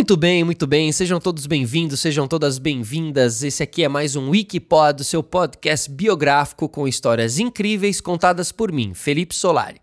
Muito 0.00 0.16
bem, 0.16 0.42
muito 0.42 0.66
bem. 0.66 0.90
Sejam 0.92 1.20
todos 1.20 1.44
bem-vindos, 1.44 2.00
sejam 2.00 2.26
todas 2.26 2.56
bem-vindas. 2.56 3.42
Esse 3.42 3.62
aqui 3.62 3.84
é 3.84 3.88
mais 3.88 4.16
um 4.16 4.30
Wikipod, 4.30 5.04
seu 5.04 5.22
podcast 5.22 5.90
biográfico 5.90 6.70
com 6.70 6.88
histórias 6.88 7.38
incríveis 7.38 8.00
contadas 8.00 8.50
por 8.50 8.72
mim, 8.72 8.94
Felipe 8.94 9.34
Solari. 9.34 9.78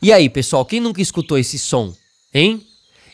E 0.00 0.10
aí, 0.10 0.30
pessoal, 0.30 0.64
quem 0.64 0.80
nunca 0.80 1.02
escutou 1.02 1.36
esse 1.36 1.58
som, 1.58 1.94
hein? 2.32 2.66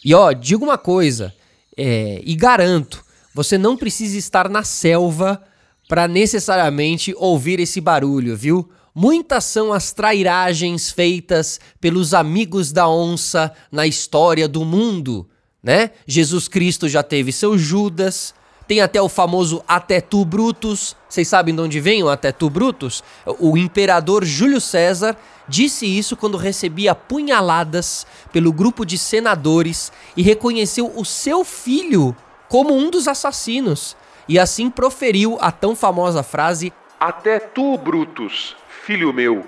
E 0.05 0.15
ó, 0.15 0.31
digo 0.31 0.65
uma 0.65 0.79
coisa, 0.79 1.35
é, 1.77 2.23
e 2.25 2.37
garanto, 2.37 3.05
você 3.35 3.59
não 3.59 3.77
precisa 3.77 4.17
estar 4.17 4.49
na 4.49 4.63
selva 4.63 5.43
para 5.89 6.07
necessariamente 6.07 7.13
ouvir 7.17 7.59
esse 7.59 7.81
barulho, 7.81 8.37
viu? 8.37 8.71
Muitas 8.95 9.45
são 9.45 9.73
as 9.73 9.93
trairagens 9.93 10.91
feitas 10.91 11.61
pelos 11.81 12.15
amigos 12.15 12.73
da 12.73 12.89
onça 12.89 13.53
na 13.71 13.87
história 13.87 14.49
do 14.49 14.65
mundo, 14.65 15.29
né? 15.63 15.91
Jesus 16.07 16.49
Cristo 16.49 16.89
já 16.89 17.03
teve 17.03 17.31
seu 17.31 17.57
Judas, 17.57 18.35
tem 18.69 18.83
até 18.83 19.01
o 19.01 19.09
famoso 19.09 19.65
Até 19.67 19.99
tu 19.99 20.27
Brutus. 20.27 20.95
Vocês 21.09 21.27
sabem 21.27 21.55
de 21.55 21.61
onde 21.63 21.81
vem 21.81 22.03
o 22.03 22.09
Até 22.11 22.31
tu 22.31 22.51
Brutus? 22.51 23.03
O 23.39 23.57
imperador 23.57 24.27
Júlio 24.27 24.61
César 24.61 25.17
disse 25.49 25.87
isso 25.87 26.15
quando 26.15 26.37
recebia 26.37 26.95
punhaladas 26.95 28.07
pelo 28.31 28.53
grupo 28.53 28.85
de 28.85 28.99
senadores 28.99 29.91
e 30.15 30.23
reconheceu 30.23 30.93
o 30.95 31.03
seu 31.03 31.45
filho 31.45 32.15
como 32.47 32.75
um 32.75 32.91
dos 32.91 33.09
assassinos. 33.09 33.97
E 34.29 34.39
assim 34.39 34.69
proferiu 34.69 35.39
a 35.41 35.51
tão 35.51 35.75
famosa 35.75 36.23
frase: 36.23 36.71
Até 37.01 37.41
tu, 37.41 37.79
Brutus, 37.79 38.55
filho 38.89 39.13
meu. 39.13 39.45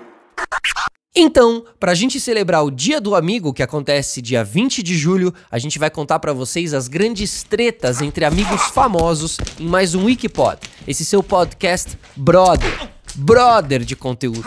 Então, 1.15 1.65
para 1.79 1.93
a 1.93 1.95
gente 1.95 2.19
celebrar 2.19 2.63
o 2.63 2.69
Dia 2.69 3.01
do 3.01 3.15
Amigo, 3.15 3.51
que 3.51 3.63
acontece 3.63 4.21
dia 4.21 4.43
20 4.43 4.83
de 4.83 4.95
julho, 4.95 5.33
a 5.49 5.57
gente 5.57 5.79
vai 5.79 5.89
contar 5.89 6.19
para 6.19 6.31
vocês 6.31 6.75
as 6.75 6.87
grandes 6.87 7.41
tretas 7.41 8.01
entre 8.01 8.23
amigos 8.23 8.67
famosos 8.67 9.39
em 9.59 9.67
mais 9.67 9.95
um 9.95 10.05
Wikipod. 10.05 10.59
Esse 10.87 11.03
seu 11.03 11.23
podcast 11.23 11.97
brother, 12.15 12.87
brother 13.15 13.79
de 13.83 13.95
conteúdo. 13.95 14.45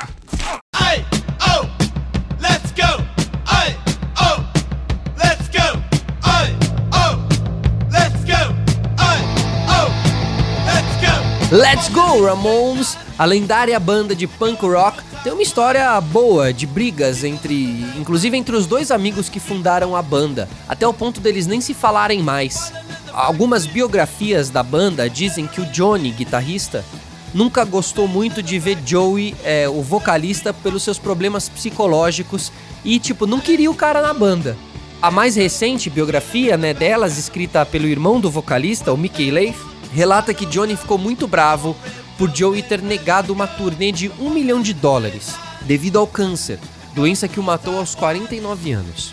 Let's 11.50 11.88
Go 11.90 12.24
Ramones, 12.24 12.96
a 13.18 13.24
lendária 13.24 13.78
banda 13.78 14.14
de 14.14 14.26
punk 14.26 14.64
rock, 14.64 15.02
tem 15.22 15.32
uma 15.32 15.42
história 15.42 16.00
boa 16.00 16.52
de 16.52 16.66
brigas 16.66 17.22
entre, 17.22 17.84
inclusive 17.96 18.36
entre 18.36 18.56
os 18.56 18.66
dois 18.66 18.90
amigos 18.90 19.28
que 19.28 19.38
fundaram 19.38 19.94
a 19.94 20.02
banda, 20.02 20.48
até 20.68 20.86
o 20.86 20.92
ponto 20.92 21.20
deles 21.20 21.46
nem 21.46 21.60
se 21.60 21.74
falarem 21.74 22.22
mais. 22.22 22.72
Algumas 23.12 23.66
biografias 23.66 24.50
da 24.50 24.62
banda 24.62 25.08
dizem 25.08 25.46
que 25.46 25.60
o 25.60 25.66
Johnny, 25.66 26.10
guitarrista, 26.10 26.84
nunca 27.32 27.64
gostou 27.64 28.08
muito 28.08 28.42
de 28.42 28.58
ver 28.58 28.78
Joey, 28.84 29.36
é, 29.44 29.68
o 29.68 29.80
vocalista, 29.82 30.52
pelos 30.52 30.82
seus 30.82 30.98
problemas 30.98 31.48
psicológicos 31.48 32.50
e 32.84 32.98
tipo 32.98 33.26
não 33.26 33.40
queria 33.40 33.70
o 33.70 33.74
cara 33.74 34.02
na 34.02 34.12
banda. 34.12 34.56
A 35.00 35.10
mais 35.10 35.36
recente 35.36 35.88
biografia, 35.88 36.56
né, 36.56 36.74
delas, 36.74 37.18
escrita 37.18 37.64
pelo 37.64 37.86
irmão 37.86 38.18
do 38.18 38.30
vocalista, 38.30 38.92
o 38.92 38.96
Mickey 38.96 39.30
Leif, 39.30 39.64
relata 39.92 40.34
que 40.34 40.46
Johnny 40.46 40.76
ficou 40.76 40.98
muito 40.98 41.28
bravo 41.28 41.76
por 42.18 42.34
Joey 42.34 42.62
ter 42.62 42.80
negado 42.80 43.32
uma 43.32 43.46
turnê 43.46 43.90
de 43.90 44.10
um 44.18 44.30
milhão 44.30 44.62
de 44.62 44.72
dólares 44.72 45.34
devido 45.62 45.98
ao 45.98 46.06
câncer, 46.06 46.58
doença 46.94 47.26
que 47.26 47.40
o 47.40 47.42
matou 47.42 47.78
aos 47.78 47.94
49 47.94 48.72
anos. 48.72 49.12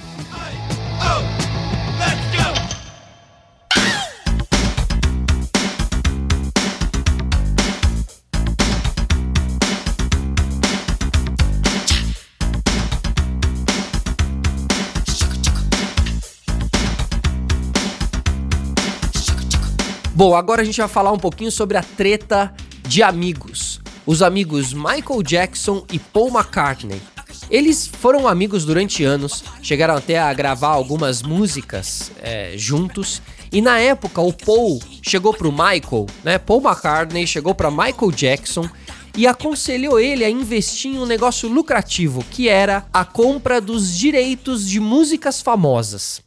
Bom, 20.14 20.36
agora 20.36 20.62
a 20.62 20.64
gente 20.64 20.78
vai 20.78 20.88
falar 20.88 21.12
um 21.12 21.18
pouquinho 21.18 21.52
sobre 21.52 21.78
a 21.78 21.82
treta 21.82 22.54
de 22.92 23.02
amigos. 23.02 23.80
Os 24.06 24.22
amigos 24.22 24.74
Michael 24.74 25.24
Jackson 25.24 25.86
e 25.94 25.98
Paul 25.98 26.28
McCartney. 26.28 27.02
Eles 27.50 27.88
foram 27.88 28.28
amigos 28.28 28.66
durante 28.66 29.02
anos, 29.02 29.46
chegaram 29.62 29.96
até 29.96 30.20
a 30.20 30.34
gravar 30.34 30.72
algumas 30.72 31.24
músicas 31.24 32.12
é, 32.22 32.52
juntos. 32.58 33.22
E 33.50 33.62
na 33.62 33.80
época 33.80 34.20
o 34.20 34.34
Paul 34.34 34.82
chegou 35.02 35.34
pro 35.34 35.54
Michael, 35.54 36.06
né? 36.22 36.38
Paul 36.38 36.62
McCartney 36.62 37.26
chegou 37.26 37.56
para 37.56 37.72
Michael 37.72 38.12
Jackson 38.12 38.70
e 39.16 39.26
aconselhou 39.26 39.98
ele 39.98 40.26
a 40.26 40.30
investir 40.30 40.92
em 40.92 41.00
um 41.00 41.06
negócio 41.06 41.48
lucrativo, 41.48 42.22
que 42.30 42.50
era 42.50 42.86
a 42.92 43.06
compra 43.06 43.62
dos 43.62 43.98
direitos 43.98 44.68
de 44.68 44.82
músicas 44.82 45.42
famosas. 45.42 46.22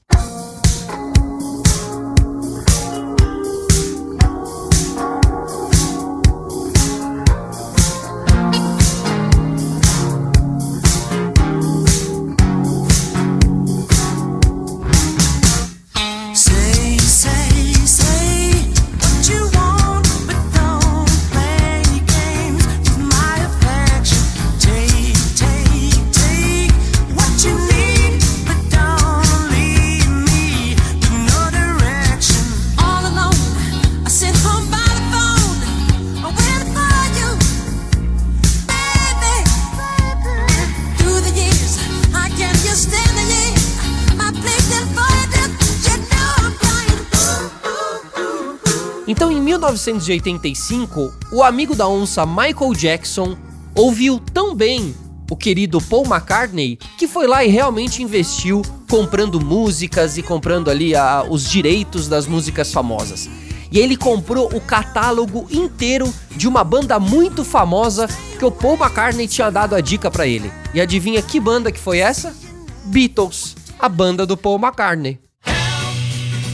1985, 49.64 51.14
o 51.32 51.42
amigo 51.42 51.75
da 51.75 51.88
onça 51.88 52.26
Michael 52.26 52.75
Jackson 52.75 53.36
ouviu 53.75 54.20
tão 54.20 54.54
bem 54.54 54.94
o 55.30 55.34
querido 55.34 55.80
Paul 55.80 56.04
McCartney 56.04 56.78
que 56.98 57.08
foi 57.08 57.26
lá 57.26 57.42
e 57.42 57.48
realmente 57.48 58.03
investiu 58.03 58.60
comprando 58.91 59.41
músicas 59.41 60.19
e 60.19 60.22
comprando 60.22 60.70
ali 60.70 60.94
a, 60.94 61.24
os 61.28 61.48
direitos 61.48 62.08
das 62.08 62.26
músicas 62.26 62.72
famosas. 62.72 63.28
E 63.72 63.78
ele 63.78 63.97
comprou 63.97 64.54
o 64.54 64.60
catálogo 64.60 65.47
inteiro 65.50 66.12
de 66.36 66.47
uma 66.47 66.62
banda 66.62 67.00
muito 67.00 67.42
famosa 67.42 68.06
que 68.38 68.44
o 68.44 68.50
Paul 68.50 68.76
McCartney 68.76 69.26
tinha 69.26 69.50
dado 69.50 69.74
a 69.74 69.80
dica 69.80 70.10
para 70.10 70.26
ele. 70.26 70.53
E 70.74 70.80
adivinha 70.80 71.22
que 71.22 71.41
banda 71.41 71.72
que 71.72 71.80
foi 71.80 71.98
essa? 71.98 72.36
Beatles, 72.84 73.56
a 73.78 73.88
banda 73.88 74.26
do 74.26 74.36
Paul 74.36 74.58
McCartney. 74.58 75.19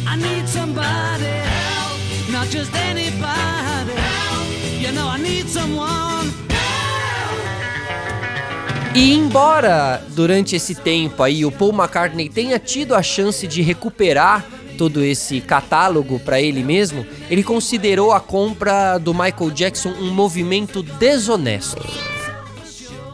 Help, 0.06 0.39
just 2.50 2.74
anybody. 2.74 3.94
You 4.80 4.92
know 4.92 5.08
I 5.08 5.18
need 5.18 5.48
someone. 5.48 6.30
E 8.92 9.14
embora 9.14 10.02
durante 10.08 10.56
esse 10.56 10.74
tempo 10.74 11.22
aí 11.22 11.44
o 11.44 11.52
Paul 11.52 11.72
McCartney 11.72 12.28
tenha 12.28 12.58
tido 12.58 12.94
a 12.96 13.02
chance 13.02 13.46
de 13.46 13.62
recuperar 13.62 14.44
todo 14.76 15.04
esse 15.04 15.40
catálogo 15.40 16.18
para 16.18 16.40
ele 16.40 16.64
mesmo, 16.64 17.06
ele 17.30 17.44
considerou 17.44 18.12
a 18.12 18.18
compra 18.18 18.98
do 18.98 19.14
Michael 19.14 19.50
Jackson 19.52 19.90
um 19.90 20.10
movimento 20.12 20.82
desonesto. 20.82 21.86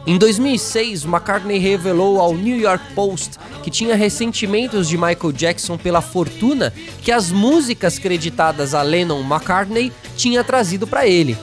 Em 0.07 0.17
2006, 0.17 1.03
McCartney 1.03 1.59
revelou 1.59 2.19
ao 2.19 2.33
New 2.33 2.57
York 2.57 2.93
Post 2.95 3.37
que 3.67 3.71
tinha 3.71 3.97
ressentimentos 3.97 4.87
de 4.87 4.97
Michael 4.97 5.33
Jackson 5.33 5.77
pela 5.77 5.99
fortuna 5.99 6.73
que 7.01 7.11
as 7.11 7.33
músicas 7.33 7.99
creditadas 7.99 8.73
a 8.73 8.81
Lennon 8.81 9.19
McCartney 9.19 9.91
tinha 10.15 10.41
trazido 10.41 10.87
para 10.87 11.05
ele. 11.05 11.37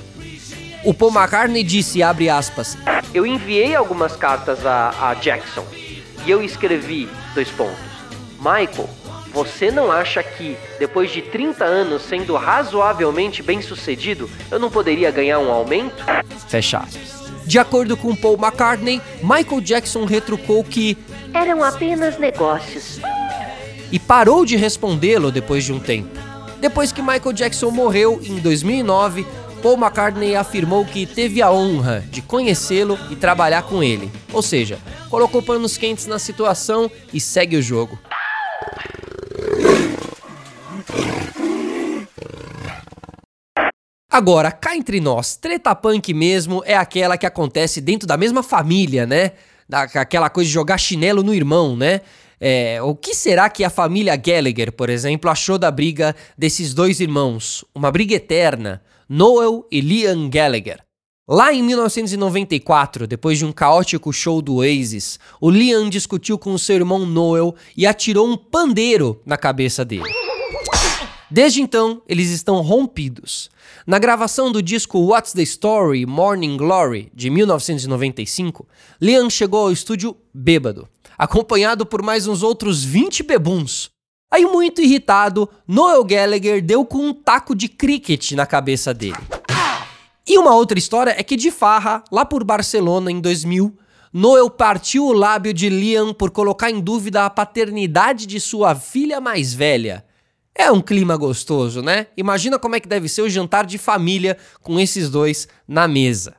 O 0.83 0.95
Paul 0.95 1.13
McCartney 1.13 1.63
disse, 1.63 2.03
abre 2.03 2.31
aspas, 2.31 2.79
Eu 3.13 3.27
enviei 3.27 3.75
algumas 3.75 4.17
cartas 4.17 4.65
a, 4.65 5.11
a 5.11 5.13
Jackson 5.13 5.67
e 6.25 6.31
eu 6.31 6.43
escrevi, 6.43 7.11
dois 7.35 7.51
pontos, 7.51 7.77
Michael, 8.39 8.89
você 9.31 9.71
não 9.71 9.93
acha 9.93 10.23
que, 10.23 10.57
depois 10.79 11.11
de 11.11 11.21
30 11.21 11.63
anos 11.63 12.01
sendo 12.05 12.37
razoavelmente 12.37 13.43
bem 13.43 13.61
sucedido, 13.61 14.31
eu 14.51 14.59
não 14.59 14.71
poderia 14.71 15.11
ganhar 15.11 15.41
um 15.41 15.53
aumento? 15.53 16.03
Fecha 16.49 16.79
aspas. 16.79 17.25
De 17.47 17.59
acordo 17.59 17.95
com 17.95 18.17
Paul 18.17 18.39
McCartney, 18.39 19.03
Michael 19.23 19.61
Jackson 19.61 20.07
retrucou 20.07 20.65
que 20.65 20.97
eram 21.35 21.65
apenas 21.65 22.17
negócios 22.17 23.01
e 23.91 23.99
parou 23.99 24.45
de 24.45 24.57
respondê-lo 24.57 25.33
depois 25.33 25.65
de 25.65 25.73
um 25.73 25.81
tempo. 25.81 26.09
Depois 26.61 26.93
que 26.93 27.03
Michael 27.03 27.33
Jackson 27.33 27.71
morreu 27.71 28.21
em 28.23 28.39
2009, 28.39 29.27
Paul 29.61 29.77
McCartney 29.77 30.37
afirmou 30.37 30.85
que 30.85 31.05
teve 31.05 31.43
a 31.43 31.51
honra 31.51 32.05
de 32.09 32.23
conhecê-lo 32.23 32.99
e 33.11 33.17
trabalhar 33.17 33.63
com 33.63 33.83
ele. 33.83 34.11
Ou 34.33 34.43
seja, 34.43 34.79
colocou 35.11 35.43
panos 35.43 35.77
quentes 35.77 36.07
na 36.07 36.19
situação 36.19 36.91
e 37.13 37.21
segue 37.21 37.57
o 37.57 37.63
jogo. 37.63 37.99
Agora, 44.11 44.53
cá 44.53 44.77
entre 44.77 45.01
nós, 45.01 45.37
treta 45.37 45.75
punk 45.75 46.15
mesmo 46.15 46.63
é 46.65 46.77
aquela 46.77 47.19
que 47.19 47.27
acontece 47.27 47.81
dentro 47.81 48.07
da 48.07 48.17
mesma 48.17 48.45
família, 48.45 49.05
né? 49.05 49.33
Da, 49.69 49.83
aquela 49.83 50.29
coisa 50.29 50.49
de 50.49 50.55
jogar 50.55 50.79
chinelo 50.79 51.23
no 51.23 51.35
irmão, 51.35 51.77
né? 51.77 52.01
É, 52.41 52.83
o 52.83 52.95
que 52.95 53.15
será 53.15 53.49
que 53.49 53.65
a 53.65 53.71
família 53.71 54.17
Gallagher, 54.17 54.73
por 54.73 54.91
exemplo, 54.91 55.31
achou 55.31 55.57
da 55.57 55.71
briga 55.71 56.15
desses 56.37 56.75
dois 56.75 57.01
irmãos? 57.01 57.65
Uma 57.75 57.91
briga 57.91 58.15
eterna. 58.15 58.83
Noel 59.09 59.67
e 59.71 59.81
Liam 59.81 60.29
Gallagher. 60.29 60.81
Lá 61.27 61.55
em 61.55 61.63
1994, 61.63 63.07
depois 63.07 63.39
de 63.39 63.47
um 63.47 63.53
caótico 63.53 64.13
show 64.13 64.43
do 64.43 64.57
Oasis, 64.57 65.19
o 65.41 65.51
Liam 65.51 65.89
discutiu 65.89 66.39
com 66.39 66.57
seu 66.59 66.77
irmão 66.77 67.07
Noel 67.07 67.55
e 67.75 67.87
atirou 67.87 68.29
um 68.29 68.37
pandeiro 68.37 69.23
na 69.25 69.39
cabeça 69.39 69.85
dele. 69.85 70.05
Desde 71.35 71.61
então, 71.61 72.01
eles 72.09 72.31
estão 72.31 72.61
rompidos. 72.61 73.51
Na 73.85 73.99
gravação 73.99 74.53
do 74.53 74.63
disco 74.63 75.01
What's 75.01 75.33
the 75.33 75.43
Story 75.43 76.07
Morning 76.07 76.57
Glory 76.57 77.11
de 77.13 77.29
1995, 77.29 78.65
Liam 79.01 79.29
chegou 79.29 79.63
ao 79.63 79.73
estúdio 79.73 80.17
bêbado, 80.33 80.89
acompanhado 81.19 81.85
por 81.85 82.03
mais 82.03 82.29
uns 82.29 82.45
outros 82.45 82.85
20 82.85 83.25
bebuns. 83.25 83.91
Aí, 84.31 84.47
muito 84.47 84.81
irritado, 84.81 85.51
Noel 85.67 86.05
Gallagher 86.05 86.63
deu 86.65 86.85
com 86.85 86.99
um 86.99 87.13
taco 87.13 87.53
de 87.53 87.67
cricket 87.67 88.31
na 88.31 88.47
cabeça 88.47 88.95
dele. 88.95 89.19
E 90.25 90.39
uma 90.39 90.55
outra 90.55 90.79
história 90.79 91.17
é 91.19 91.23
que, 91.25 91.35
de 91.35 91.51
farra, 91.51 92.05
lá 92.13 92.25
por 92.25 92.45
Barcelona 92.45 93.11
em 93.11 93.21
2000, 93.21 93.77
Noel 94.13 94.49
partiu 94.49 95.07
o 95.07 95.13
lábio 95.13 95.53
de 95.53 95.69
Liam 95.69 96.15
por 96.15 96.31
colocar 96.31 96.71
em 96.71 96.81
dúvida 96.81 97.25
a 97.25 97.31
paternidade 97.31 98.25
de 98.25 98.39
sua 98.39 98.77
filha 98.77 99.21
mais 99.21 99.53
velha. 99.53 100.05
É 100.57 100.71
um 100.71 100.81
clima 100.81 101.17
gostoso, 101.17 101.83
né? 101.83 102.07
Imagina 102.17 102.59
como 102.59 102.77
é 102.77 102.81
que 102.81 102.89
deve 102.89 103.09
ser 103.09 103.23
o 103.23 103.29
jantar 103.29 103.67
de 103.67 103.77
família 103.77 104.37
com 104.63 104.79
esses 104.79 105.11
dois 105.11 105.49
na 105.67 105.89
mesa. 105.89 106.37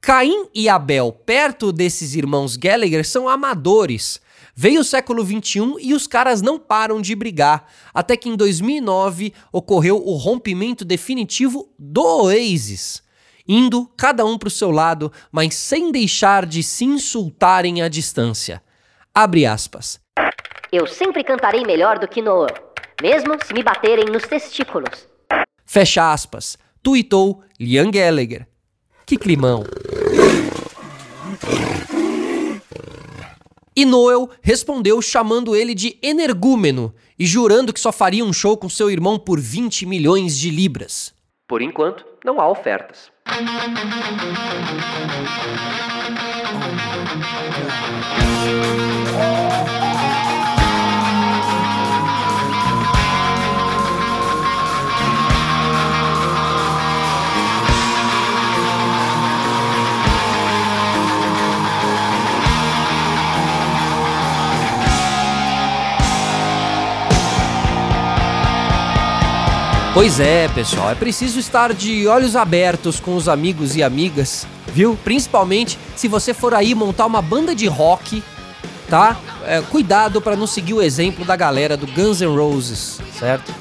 Caim 0.00 0.48
e 0.54 0.68
Abel, 0.68 1.10
perto 1.12 1.72
desses 1.72 2.14
irmãos 2.14 2.56
Gallagher, 2.56 3.04
são 3.04 3.28
amadores 3.28 4.20
Veio 4.60 4.80
o 4.80 4.84
século 4.84 5.24
XXI 5.24 5.76
e 5.78 5.94
os 5.94 6.08
caras 6.08 6.42
não 6.42 6.58
param 6.58 7.00
de 7.00 7.14
brigar, 7.14 7.70
até 7.94 8.16
que 8.16 8.28
em 8.28 8.34
2009 8.34 9.32
ocorreu 9.52 10.04
o 10.04 10.16
rompimento 10.16 10.84
definitivo 10.84 11.72
do 11.78 12.24
Oasis, 12.24 13.00
indo 13.46 13.88
cada 13.96 14.24
um 14.26 14.36
para 14.36 14.48
o 14.48 14.50
seu 14.50 14.72
lado, 14.72 15.12
mas 15.30 15.54
sem 15.54 15.92
deixar 15.92 16.44
de 16.44 16.64
se 16.64 16.84
insultarem 16.84 17.82
à 17.82 17.88
distância. 17.88 18.60
Abre 19.14 19.46
aspas. 19.46 20.00
Eu 20.72 20.88
sempre 20.88 21.22
cantarei 21.22 21.62
melhor 21.62 22.00
do 22.00 22.08
que 22.08 22.20
Noah, 22.20 22.52
mesmo 23.00 23.36
se 23.44 23.54
me 23.54 23.62
baterem 23.62 24.06
nos 24.06 24.22
testículos. 24.24 25.06
Fecha 25.64 26.12
aspas. 26.12 26.58
Tuitou 26.82 27.42
Liam 27.58 27.90
Gallagher. 27.90 28.46
Que 29.06 29.16
climão. 29.16 29.64
E 33.74 33.84
Noel 33.84 34.28
respondeu 34.42 35.00
chamando 35.00 35.54
ele 35.54 35.74
de 35.74 35.96
energúmeno 36.02 36.92
e 37.18 37.24
jurando 37.24 37.72
que 37.72 37.80
só 37.80 37.92
faria 37.92 38.24
um 38.24 38.32
show 38.32 38.56
com 38.56 38.68
seu 38.68 38.90
irmão 38.90 39.18
por 39.18 39.38
20 39.38 39.86
milhões 39.86 40.36
de 40.36 40.50
libras. 40.50 41.14
Por 41.46 41.62
enquanto, 41.62 42.04
não 42.24 42.40
há 42.40 42.50
ofertas. 42.50 43.10
Pois 69.98 70.20
é, 70.20 70.46
pessoal, 70.46 70.92
é 70.92 70.94
preciso 70.94 71.40
estar 71.40 71.74
de 71.74 72.06
olhos 72.06 72.36
abertos 72.36 73.00
com 73.00 73.16
os 73.16 73.28
amigos 73.28 73.74
e 73.74 73.82
amigas, 73.82 74.46
viu? 74.72 74.96
Principalmente 75.02 75.76
se 75.96 76.06
você 76.06 76.32
for 76.32 76.54
aí 76.54 76.72
montar 76.72 77.04
uma 77.04 77.20
banda 77.20 77.52
de 77.52 77.66
rock, 77.66 78.22
tá? 78.88 79.16
É, 79.44 79.60
cuidado 79.60 80.22
para 80.22 80.36
não 80.36 80.46
seguir 80.46 80.74
o 80.74 80.80
exemplo 80.80 81.24
da 81.24 81.34
galera 81.34 81.76
do 81.76 81.84
Guns 81.88 82.20
N' 82.20 82.28
Roses, 82.28 83.00
certo? 83.18 83.52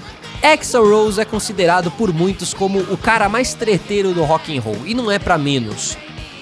Axl 0.44 0.88
Rose 0.88 1.20
é 1.20 1.26
considerado 1.26 1.90
por 1.90 2.14
muitos 2.14 2.54
como 2.54 2.82
o 2.82 2.98
cara 2.98 3.28
mais 3.28 3.56
treteiro 3.56 4.14
do 4.14 4.24
rock 4.24 4.56
and 4.56 4.62
roll 4.62 4.78
e 4.86 4.94
não 4.94 5.10
é 5.10 5.18
para 5.18 5.40
menos. 5.40 5.98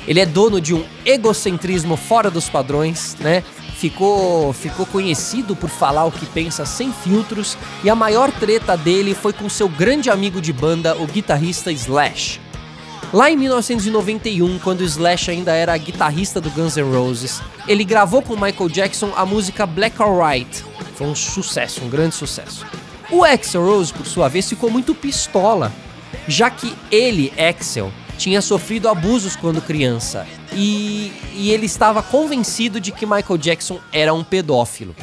Ele 0.06 0.20
é 0.20 0.26
dono 0.26 0.60
de 0.60 0.74
um 0.74 0.84
egocentrismo 1.06 1.96
fora 1.96 2.30
dos 2.30 2.50
padrões, 2.50 3.16
né? 3.22 3.46
Ficou, 3.76 4.54
ficou 4.54 4.86
conhecido 4.86 5.56
por 5.56 5.70
falar 5.70 6.06
o 6.06 6.12
que 6.12 6.26
pensa 6.26 6.66
sem 6.66 6.92
filtros 6.92 7.58
e 7.84 7.90
a 7.90 7.96
maior 7.96 8.32
treta 8.32 8.78
dele 8.78 9.14
foi 9.14 9.34
com 9.34 9.50
seu 9.50 9.68
grande 9.68 10.10
amigo 10.10 10.42
de 10.42 10.54
banda, 10.54 10.96
o 10.96 11.06
guitarrista 11.06 11.72
Slash. 11.72 12.40
Lá 13.14 13.30
em 13.30 13.38
1991, 13.38 14.60
quando 14.60 14.84
Slash 14.84 15.30
ainda 15.30 15.54
era 15.54 15.78
guitarrista 15.78 16.42
do 16.42 16.50
Guns 16.50 16.76
N' 16.76 16.84
Roses, 16.84 17.42
ele 17.68 17.84
gravou 17.84 18.22
com 18.22 18.34
Michael 18.34 18.70
Jackson 18.70 19.12
a 19.16 19.26
música 19.26 19.66
Black 19.66 20.02
or 20.02 20.24
White. 20.24 20.64
Foi 20.96 21.08
um 21.08 21.16
sucesso, 21.16 21.84
um 21.84 21.90
grande 21.90 22.16
sucesso. 22.16 22.66
O 23.12 23.24
Axel 23.24 23.64
Rose, 23.64 23.94
por 23.94 24.06
sua 24.06 24.28
vez, 24.28 24.50
ficou 24.50 24.70
muito 24.70 24.96
pistola, 24.96 25.72
já 26.28 26.50
que 26.50 26.74
ele, 26.90 27.32
Axel, 27.38 27.92
tinha 28.18 28.42
sofrido 28.42 28.90
abusos 28.90 29.36
quando 29.36 29.62
criança 29.62 30.26
e, 30.54 31.12
e 31.34 31.52
ele 31.52 31.66
estava 31.66 32.02
convencido 32.02 32.80
de 32.80 32.92
que 32.92 33.06
Michael 33.06 33.38
Jackson 33.38 33.80
era 33.92 34.14
um 34.14 34.24
pedófilo. 34.24 34.96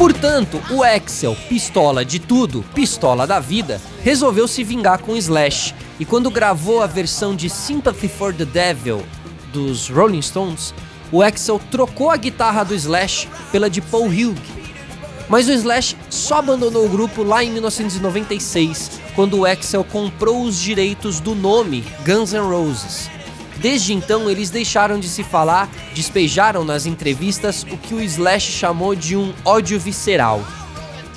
Portanto, 0.00 0.62
o 0.70 0.82
Axel, 0.82 1.36
pistola 1.46 2.04
de 2.06 2.18
tudo, 2.18 2.64
pistola 2.74 3.26
da 3.26 3.38
vida, 3.38 3.78
resolveu 4.02 4.48
se 4.48 4.64
vingar 4.64 5.00
com 5.00 5.14
Slash. 5.14 5.74
E 5.98 6.06
quando 6.06 6.30
gravou 6.30 6.82
a 6.82 6.86
versão 6.86 7.36
de 7.36 7.50
Sympathy 7.50 8.08
for 8.08 8.32
the 8.32 8.46
Devil 8.46 9.02
dos 9.52 9.90
Rolling 9.90 10.22
Stones, 10.22 10.72
o 11.12 11.22
Axel 11.22 11.60
trocou 11.70 12.10
a 12.10 12.16
guitarra 12.16 12.64
do 12.64 12.74
Slash 12.74 13.28
pela 13.52 13.68
de 13.68 13.82
Paul 13.82 14.06
Hugh, 14.06 14.36
mas 15.30 15.48
o 15.48 15.52
Slash 15.52 15.96
só 16.10 16.38
abandonou 16.38 16.84
o 16.84 16.88
grupo 16.88 17.22
lá 17.22 17.42
em 17.42 17.52
1996, 17.52 19.00
quando 19.14 19.38
o 19.38 19.46
Axel 19.46 19.84
comprou 19.84 20.42
os 20.42 20.60
direitos 20.60 21.20
do 21.20 21.36
nome 21.36 21.84
Guns 22.04 22.32
N' 22.32 22.40
Roses. 22.40 23.08
Desde 23.58 23.92
então, 23.92 24.28
eles 24.28 24.50
deixaram 24.50 24.98
de 24.98 25.08
se 25.08 25.22
falar, 25.22 25.70
despejaram 25.94 26.64
nas 26.64 26.84
entrevistas 26.84 27.62
o 27.70 27.76
que 27.76 27.94
o 27.94 28.00
Slash 28.00 28.50
chamou 28.50 28.96
de 28.96 29.16
um 29.16 29.32
ódio 29.44 29.78
visceral. 29.78 30.42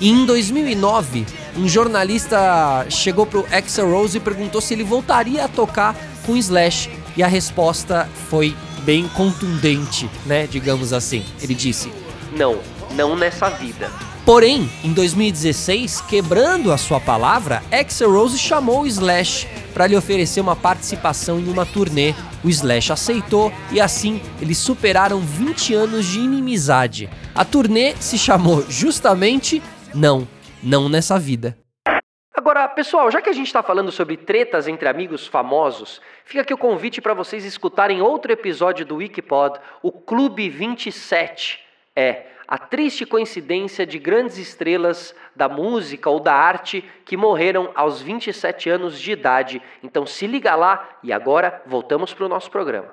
E 0.00 0.10
em 0.10 0.24
2009, 0.24 1.26
um 1.56 1.66
jornalista 1.66 2.86
chegou 2.90 3.26
pro 3.26 3.46
Axel 3.50 3.90
Rose 3.90 4.18
e 4.18 4.20
perguntou 4.20 4.60
se 4.60 4.74
ele 4.74 4.84
voltaria 4.84 5.44
a 5.44 5.48
tocar 5.48 5.96
com 6.24 6.36
Slash, 6.36 6.90
e 7.16 7.22
a 7.22 7.26
resposta 7.26 8.08
foi 8.28 8.54
bem 8.84 9.08
contundente, 9.08 10.08
né, 10.26 10.46
digamos 10.46 10.92
assim. 10.92 11.24
Ele 11.40 11.54
disse: 11.54 11.90
"Não, 12.36 12.58
não 12.94 13.16
nessa 13.16 13.50
vida. 13.50 13.90
Porém, 14.24 14.70
em 14.82 14.92
2016, 14.92 16.00
quebrando 16.02 16.72
a 16.72 16.78
sua 16.78 16.98
palavra, 16.98 17.62
Axel 17.70 18.10
Rose 18.10 18.38
chamou 18.38 18.82
o 18.82 18.86
Slash 18.86 19.46
para 19.74 19.86
lhe 19.86 19.96
oferecer 19.96 20.40
uma 20.40 20.56
participação 20.56 21.38
em 21.38 21.46
uma 21.46 21.66
turnê. 21.66 22.14
O 22.42 22.48
Slash 22.48 22.92
aceitou 22.92 23.52
e 23.70 23.80
assim 23.80 24.22
eles 24.40 24.56
superaram 24.56 25.20
20 25.20 25.74
anos 25.74 26.06
de 26.06 26.20
inimizade. 26.20 27.10
A 27.34 27.44
turnê 27.44 27.94
se 27.96 28.16
chamou 28.16 28.62
justamente 28.62 29.62
Não, 29.94 30.26
Não 30.62 30.88
Nessa 30.88 31.18
Vida. 31.18 31.58
Agora, 32.34 32.66
pessoal, 32.68 33.10
já 33.10 33.20
que 33.20 33.28
a 33.28 33.32
gente 33.32 33.46
está 33.46 33.62
falando 33.62 33.92
sobre 33.92 34.16
tretas 34.16 34.66
entre 34.66 34.88
amigos 34.88 35.26
famosos, 35.26 36.00
fica 36.24 36.40
aqui 36.40 36.54
o 36.54 36.58
convite 36.58 37.00
para 37.00 37.14
vocês 37.14 37.44
escutarem 37.44 38.00
outro 38.00 38.32
episódio 38.32 38.86
do 38.86 38.96
Wikipod, 38.96 39.58
o 39.82 39.92
Clube 39.92 40.48
27 40.48 41.60
É 41.94 42.33
a 42.46 42.58
triste 42.58 43.06
coincidência 43.06 43.86
de 43.86 43.98
grandes 43.98 44.38
estrelas 44.38 45.14
da 45.34 45.48
música 45.48 46.10
ou 46.10 46.20
da 46.20 46.34
arte 46.34 46.84
que 47.04 47.16
morreram 47.16 47.70
aos 47.74 48.00
27 48.00 48.70
anos 48.70 49.00
de 49.00 49.12
idade. 49.12 49.62
Então 49.82 50.06
se 50.06 50.26
liga 50.26 50.54
lá 50.54 50.98
e 51.02 51.12
agora 51.12 51.62
voltamos 51.66 52.12
para 52.12 52.26
o 52.26 52.28
nosso 52.28 52.50
programa. 52.50 52.88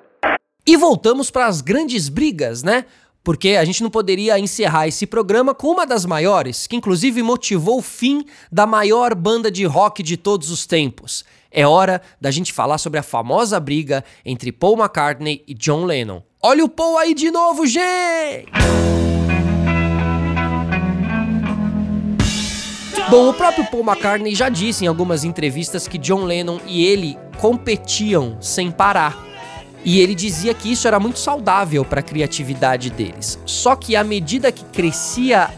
E 0.66 0.76
voltamos 0.76 1.30
para 1.30 1.46
as 1.46 1.60
grandes 1.60 2.08
brigas, 2.08 2.62
né? 2.62 2.84
Porque 3.24 3.50
a 3.50 3.64
gente 3.64 3.82
não 3.82 3.90
poderia 3.90 4.38
encerrar 4.38 4.88
esse 4.88 5.06
programa 5.06 5.54
com 5.54 5.68
uma 5.68 5.86
das 5.86 6.04
maiores, 6.04 6.66
que 6.66 6.74
inclusive 6.74 7.22
motivou 7.22 7.78
o 7.78 7.82
fim 7.82 8.24
da 8.50 8.66
maior 8.66 9.14
banda 9.14 9.50
de 9.50 9.64
rock 9.64 10.02
de 10.02 10.16
todos 10.16 10.50
os 10.50 10.66
tempos. 10.66 11.24
É 11.50 11.66
hora 11.66 12.00
da 12.20 12.30
gente 12.30 12.52
falar 12.52 12.78
sobre 12.78 12.98
a 12.98 13.02
famosa 13.02 13.60
briga 13.60 14.04
entre 14.24 14.50
Paul 14.50 14.76
McCartney 14.76 15.44
e 15.46 15.54
John 15.54 15.84
Lennon. 15.84 16.22
Olha 16.42 16.64
o 16.64 16.68
Paul 16.68 16.98
aí 16.98 17.14
de 17.14 17.30
novo, 17.30 17.66
gente! 17.66 19.01
Bom, 23.12 23.28
o 23.28 23.34
próprio 23.34 23.66
Paul 23.66 23.84
McCartney 23.84 24.34
já 24.34 24.48
disse 24.48 24.86
em 24.86 24.88
algumas 24.88 25.22
entrevistas 25.22 25.86
que 25.86 25.98
John 25.98 26.24
Lennon 26.24 26.58
e 26.66 26.82
ele 26.82 27.18
competiam 27.36 28.38
sem 28.40 28.70
parar. 28.70 29.22
E 29.84 30.00
ele 30.00 30.14
dizia 30.14 30.54
que 30.54 30.72
isso 30.72 30.88
era 30.88 30.98
muito 30.98 31.18
saudável 31.18 31.84
para 31.84 32.00
a 32.00 32.02
criatividade 32.02 32.88
deles. 32.88 33.38
Só 33.44 33.76
que 33.76 33.96
à 33.96 34.02
medida 34.02 34.50
que 34.50 34.64
crescia 34.64 35.50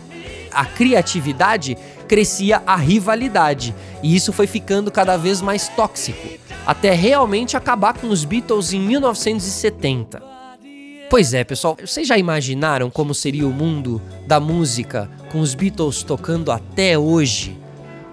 a 0.50 0.64
criatividade, 0.64 1.78
crescia 2.08 2.60
a 2.66 2.74
rivalidade. 2.74 3.72
E 4.02 4.16
isso 4.16 4.32
foi 4.32 4.48
ficando 4.48 4.90
cada 4.90 5.16
vez 5.16 5.40
mais 5.40 5.68
tóxico, 5.68 6.26
até 6.66 6.90
realmente 6.90 7.56
acabar 7.56 7.96
com 7.96 8.08
os 8.08 8.24
Beatles 8.24 8.72
em 8.72 8.80
1970. 8.80 10.33
Pois 11.10 11.34
é, 11.34 11.44
pessoal, 11.44 11.76
vocês 11.80 12.08
já 12.08 12.18
imaginaram 12.18 12.90
como 12.90 13.14
seria 13.14 13.46
o 13.46 13.52
mundo 13.52 14.00
da 14.26 14.40
música 14.40 15.10
com 15.30 15.40
os 15.40 15.54
Beatles 15.54 16.02
tocando 16.02 16.50
até 16.50 16.98
hoje? 16.98 17.56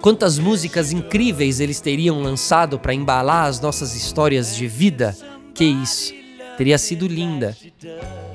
Quantas 0.00 0.38
músicas 0.38 0.92
incríveis 0.92 1.58
eles 1.58 1.80
teriam 1.80 2.20
lançado 2.22 2.78
para 2.78 2.94
embalar 2.94 3.46
as 3.46 3.60
nossas 3.60 3.94
histórias 3.94 4.54
de 4.54 4.66
vida? 4.66 5.16
Que 5.54 5.64
isso, 5.64 6.12
teria 6.56 6.76
sido 6.76 7.06
linda. 7.06 7.56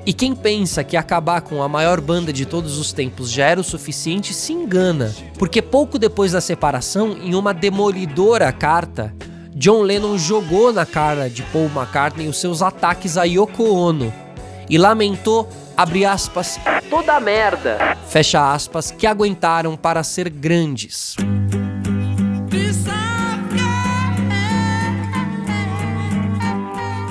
E 0.05 0.13
quem 0.13 0.33
pensa 0.33 0.83
que 0.83 0.97
acabar 0.97 1.41
com 1.41 1.61
a 1.61 1.69
maior 1.69 2.01
banda 2.01 2.33
de 2.33 2.45
todos 2.45 2.77
os 2.77 2.91
tempos 2.91 3.29
já 3.29 3.45
era 3.45 3.59
o 3.59 3.65
suficiente 3.65 4.33
se 4.33 4.53
engana, 4.53 5.13
porque 5.37 5.61
pouco 5.61 5.99
depois 5.99 6.31
da 6.31 6.41
separação, 6.41 7.17
em 7.21 7.35
uma 7.35 7.53
demolidora 7.53 8.51
carta, 8.51 9.13
John 9.53 9.81
Lennon 9.81 10.17
jogou 10.17 10.71
na 10.71 10.85
cara 10.85 11.29
de 11.29 11.43
Paul 11.43 11.65
McCartney 11.65 12.27
os 12.27 12.37
seus 12.37 12.61
ataques 12.61 13.17
a 13.17 13.23
Yoko 13.23 13.63
Ono 13.63 14.26
e 14.69 14.77
lamentou, 14.77 15.49
abre 15.75 16.05
aspas, 16.05 16.59
toda 16.89 17.15
a 17.15 17.19
merda, 17.19 17.97
fecha 18.07 18.53
aspas, 18.53 18.91
que 18.91 19.07
aguentaram 19.07 19.75
para 19.75 20.03
ser 20.03 20.29
grandes. 20.29 21.15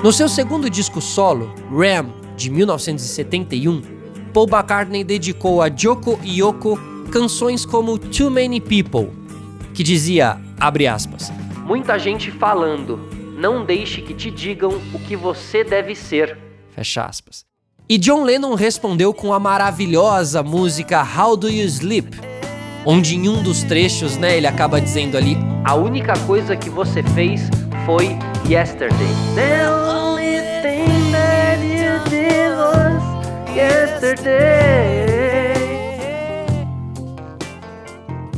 No 0.02 0.12
seu 0.12 0.28
segundo 0.28 0.70
disco 0.70 1.00
solo, 1.00 1.52
Ram, 1.70 2.12
de 2.36 2.50
1971, 2.50 3.82
Paul 4.32 4.46
McCartney 4.46 5.02
dedicou 5.02 5.62
a 5.62 5.68
Joko 5.75 6.20
e 6.22 6.40
Yoko 6.40 6.78
canções 7.10 7.64
como 7.64 7.98
Too 7.98 8.30
Many 8.30 8.60
People, 8.60 9.10
que 9.72 9.82
dizia, 9.82 10.38
abre 10.60 10.86
aspas, 10.86 11.32
muita 11.64 11.98
gente 11.98 12.30
falando, 12.30 12.98
não 13.38 13.64
deixe 13.64 14.02
que 14.02 14.14
te 14.14 14.30
digam 14.30 14.80
o 14.92 14.98
que 14.98 15.16
você 15.16 15.64
deve 15.64 15.94
ser. 15.94 16.38
Fecha 16.72 17.04
aspas. 17.04 17.45
E 17.88 17.98
John 17.98 18.24
Lennon 18.24 18.54
respondeu 18.54 19.14
com 19.14 19.32
a 19.32 19.38
maravilhosa 19.38 20.42
música 20.42 21.00
How 21.04 21.36
Do 21.36 21.48
You 21.48 21.64
Sleep? 21.66 22.18
Onde 22.84 23.14
em 23.14 23.28
um 23.28 23.40
dos 23.44 23.62
trechos, 23.62 24.16
né, 24.16 24.36
ele 24.36 24.48
acaba 24.48 24.80
dizendo 24.80 25.16
ali: 25.16 25.36
A 25.64 25.76
única 25.76 26.18
coisa 26.26 26.56
que 26.56 26.68
você 26.68 27.00
fez 27.14 27.42
foi 27.84 28.08
yesterday. 28.48 29.06
The 29.36 29.70
only 29.70 30.40
thing 30.62 31.12
that 31.12 31.62
you 31.62 32.02
did 32.10 32.56
was 32.58 33.54
yesterday. 33.54 35.06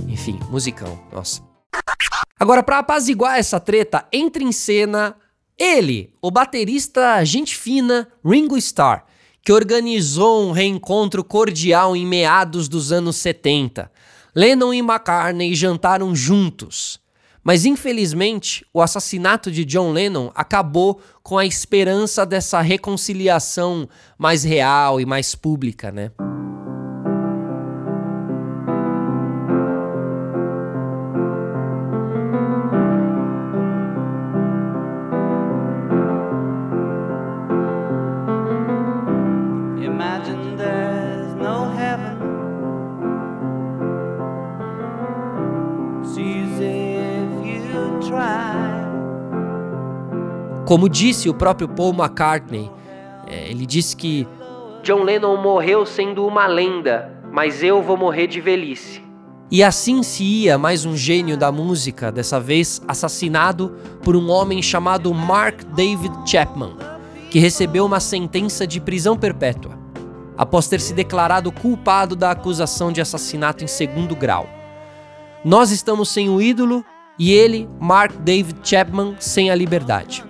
Enfim, 0.07 0.39
musicão, 0.51 0.99
nossa. 1.11 1.41
Agora, 2.39 2.63
para 2.63 2.81
apaziguar 2.81 3.39
essa 3.39 3.59
treta, 3.59 4.07
entra 4.13 4.43
em 4.43 4.53
cena 4.53 5.17
ele, 5.59 6.15
o 6.23 6.31
baterista 6.31 7.25
gente 7.25 7.57
fina 7.57 8.07
Ringo 8.23 8.57
Starr, 8.59 9.08
que 9.43 9.53
organizou 9.53 10.47
um 10.47 10.53
reencontro 10.53 11.25
cordial 11.25 11.97
em 11.97 12.07
meados 12.07 12.69
dos 12.69 12.93
anos 12.93 13.17
70. 13.17 13.91
Lennon 14.35 14.75
e 14.75 14.79
McCartney 14.79 15.55
jantaram 15.55 16.15
juntos. 16.15 17.01
Mas 17.43 17.65
infelizmente, 17.65 18.65
o 18.75 18.83
assassinato 18.83 19.51
de 19.51 19.65
John 19.65 19.93
Lennon 19.93 20.31
acabou 20.35 21.01
com 21.23 21.39
a 21.39 21.47
esperança 21.47 22.27
dessa 22.27 22.61
reconciliação 22.61 23.89
mais 24.19 24.45
real 24.45 25.01
e 25.01 25.07
mais 25.07 25.35
pública, 25.35 25.91
né? 25.91 26.11
Como 50.69 50.87
disse 50.87 51.31
o 51.31 51.35
próprio 51.35 51.67
Paul 51.67 51.95
McCartney, 51.95 52.71
é, 53.27 53.51
ele 53.51 53.65
disse 53.65 53.97
que 53.97 54.29
John 54.83 55.03
Lennon 55.03 55.41
morreu 55.41 55.87
sendo 55.87 56.27
uma 56.27 56.47
lenda, 56.47 57.11
mas 57.33 57.63
eu 57.63 57.81
vou 57.81 57.97
morrer 57.97 58.27
de 58.27 58.39
velhice. 58.39 59.03
E 59.51 59.65
assim 59.65 60.03
se 60.03 60.23
ia 60.23 60.59
mais 60.59 60.85
um 60.85 60.95
gênio 60.95 61.39
da 61.39 61.51
música, 61.51 62.13
dessa 62.13 62.39
vez 62.39 62.83
assassinado 62.87 63.79
por 64.03 64.15
um 64.15 64.29
homem 64.31 64.61
chamado 64.61 65.15
Mark 65.15 65.63
David 65.75 66.15
Chapman, 66.31 66.77
que 67.31 67.39
recebeu 67.39 67.87
uma 67.87 67.99
sentença 67.99 68.67
de 68.67 68.79
prisão 68.79 69.17
perpétua, 69.17 69.73
após 70.37 70.69
ter 70.69 70.83
se 70.83 70.93
declarado 70.93 71.51
culpado 71.51 72.15
da 72.15 72.33
acusação 72.33 72.93
de 72.93 73.01
assassinato 73.01 73.65
em 73.65 73.67
segundo 73.67 74.15
grau. 74.15 74.47
Nós 75.43 75.71
estamos 75.71 76.11
sem 76.11 76.29
o 76.29 76.43
ídolo 76.43 76.85
e 77.19 77.33
ele, 77.33 77.67
Mark 77.81 78.13
David 78.17 78.59
Chapman, 78.63 79.17
sem 79.19 79.51
a 79.51 79.55
liberdade. 79.55 80.28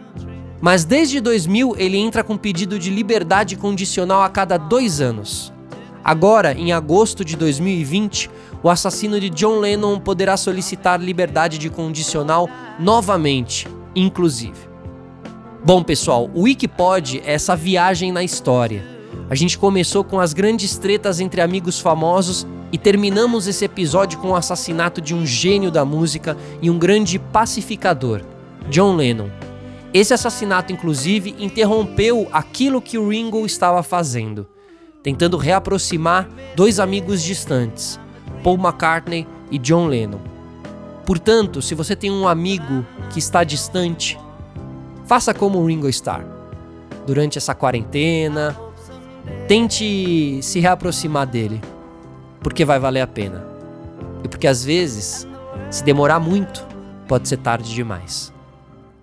Mas 0.61 0.85
desde 0.85 1.21
2000 1.21 1.77
ele 1.79 1.97
entra 1.97 2.25
com 2.25 2.37
pedido 2.37 2.79
de 2.79 2.91
liberdade 2.91 3.57
condicional 3.57 4.23
a 4.23 4.29
cada 4.29 4.57
dois 4.57 5.01
anos. 5.01 5.53
Agora, 6.03 6.53
em 6.53 6.73
agosto 6.73 7.25
de 7.25 7.37
2020, 7.37 8.31
o 8.63 8.71
assassino 8.71 9.21
de 9.21 9.31
John 9.31 9.61
Lennon 9.61 10.01
poderá 10.01 10.37
solicitar 10.37 11.01
liberdade 11.01 11.59
de 11.59 11.71
condicional 11.71 12.49
novamente, 12.79 13.69
inclusive. 13.95 14.69
Bom, 15.65 15.83
pessoal, 15.83 16.31
o 16.35 16.43
Wikipod 16.43 17.21
é 17.25 17.35
essa 17.35 17.55
viagem 17.55 18.11
na 18.11 18.25
história. 18.25 18.83
A 19.29 19.35
gente 19.35 19.59
começou 19.59 20.03
com 20.03 20.19
as 20.19 20.33
grandes 20.33 20.79
tretas 20.79 21.21
entre 21.21 21.41
amigos 21.41 21.79
famosos 21.79 22.47
e 22.73 22.79
terminamos 22.79 23.47
esse 23.47 23.65
episódio 23.65 24.19
com 24.19 24.31
o 24.31 24.37
assassinato 24.37 25.01
de 25.01 25.15
um 25.15 25.27
gênio 25.27 25.71
da 25.71 25.85
música 25.85 26.37
e 26.63 26.71
um 26.71 26.79
grande 26.79 27.19
pacificador, 27.19 28.23
John 28.71 28.97
Lennon. 28.97 29.48
Esse 29.93 30.13
assassinato, 30.13 30.73
inclusive, 30.73 31.35
interrompeu 31.39 32.29
aquilo 32.31 32.83
que 32.83 32.99
o 32.99 33.09
Ringo 33.09 33.47
estava 33.47 33.83
fazendo, 33.83 34.47
tentando 35.03 35.39
reaproximar 35.39 36.29
dois 36.55 36.79
amigos 36.79 37.23
distantes, 37.23 37.99
Paul 38.43 38.59
McCartney 38.59 39.27
e 39.51 39.59
John 39.59 39.87
Lennon. 39.87 40.21
Portanto, 41.07 41.63
se 41.63 41.75
você 41.75 41.97
tem 41.97 42.11
um 42.11 42.29
amigo 42.29 42.85
que 43.11 43.19
está 43.19 43.43
distante, 43.45 44.19
faça 45.07 45.33
como 45.33 45.59
o 45.59 45.67
Ringo 45.67 45.89
Starr. 45.89 46.27
Durante 47.07 47.39
essa 47.39 47.55
quarentena, 47.55 48.55
tente 49.47 50.39
se 50.43 50.61
reaproximar 50.61 51.27
dele, 51.27 51.63
porque 52.41 52.63
vai 52.63 52.79
valer 52.79 53.01
a 53.01 53.07
pena. 53.07 53.47
E 54.23 54.29
porque 54.29 54.47
às 54.47 54.63
vezes, 54.63 55.27
se 55.71 55.83
demorar 55.83 56.21
muito, 56.21 56.67
pode 57.07 57.27
ser 57.27 57.39
tarde 57.39 57.75
demais. 57.75 58.31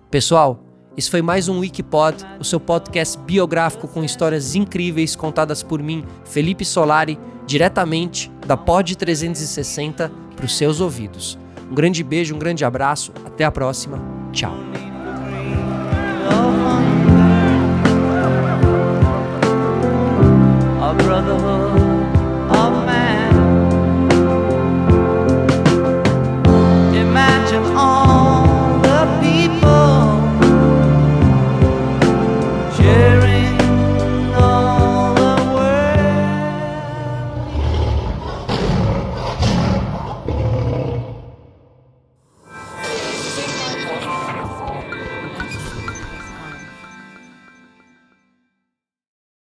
Pessoal, 0.08 0.65
esse 0.96 1.10
foi 1.10 1.20
mais 1.20 1.48
um 1.48 1.58
Wikipod, 1.58 2.24
o 2.40 2.44
seu 2.44 2.58
podcast 2.58 3.18
biográfico 3.18 3.86
com 3.86 4.02
histórias 4.02 4.54
incríveis 4.54 5.14
contadas 5.14 5.62
por 5.62 5.82
mim, 5.82 6.04
Felipe 6.24 6.64
Solari, 6.64 7.18
diretamente 7.46 8.30
da 8.46 8.56
Pod 8.56 8.96
360 8.96 10.10
para 10.34 10.46
os 10.46 10.56
seus 10.56 10.80
ouvidos. 10.80 11.38
Um 11.70 11.74
grande 11.74 12.02
beijo, 12.02 12.34
um 12.34 12.38
grande 12.38 12.64
abraço, 12.64 13.12
até 13.26 13.44
a 13.44 13.50
próxima. 13.50 14.00
Tchau. 14.32 14.85